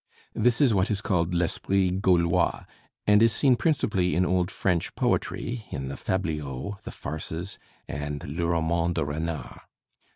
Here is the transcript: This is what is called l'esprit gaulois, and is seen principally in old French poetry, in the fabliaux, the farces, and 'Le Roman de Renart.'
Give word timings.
This 0.33 0.59
is 0.61 0.73
what 0.73 0.89
is 0.89 0.99
called 0.99 1.31
l'esprit 1.35 1.91
gaulois, 2.01 2.65
and 3.05 3.21
is 3.21 3.31
seen 3.31 3.55
principally 3.55 4.15
in 4.15 4.25
old 4.25 4.49
French 4.49 4.95
poetry, 4.95 5.65
in 5.69 5.89
the 5.89 5.95
fabliaux, 5.95 6.79
the 6.81 6.91
farces, 6.91 7.59
and 7.87 8.23
'Le 8.23 8.47
Roman 8.47 8.93
de 8.93 9.01
Renart.' 9.05 9.61